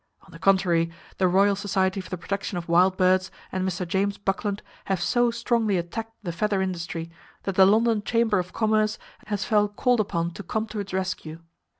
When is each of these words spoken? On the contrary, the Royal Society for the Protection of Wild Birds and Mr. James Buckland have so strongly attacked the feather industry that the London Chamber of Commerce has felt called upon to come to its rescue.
On 0.23 0.31
the 0.31 0.39
contrary, 0.39 0.89
the 1.19 1.27
Royal 1.27 1.55
Society 1.55 2.01
for 2.01 2.09
the 2.09 2.17
Protection 2.17 2.57
of 2.57 2.67
Wild 2.67 2.97
Birds 2.97 3.29
and 3.51 3.63
Mr. 3.63 3.87
James 3.87 4.17
Buckland 4.17 4.63
have 4.85 4.99
so 4.99 5.29
strongly 5.29 5.77
attacked 5.77 6.13
the 6.23 6.31
feather 6.31 6.59
industry 6.59 7.11
that 7.43 7.53
the 7.53 7.67
London 7.67 8.01
Chamber 8.01 8.39
of 8.39 8.51
Commerce 8.51 8.97
has 9.27 9.45
felt 9.45 9.75
called 9.75 9.99
upon 9.99 10.31
to 10.31 10.41
come 10.41 10.65
to 10.65 10.79
its 10.79 10.91
rescue. 10.91 11.39